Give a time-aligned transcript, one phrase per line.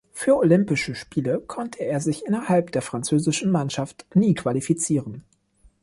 [0.13, 5.23] Für Olympische Spiele konnte er sich aber innerhalb der französischen Mannschaft nie qualifizieren.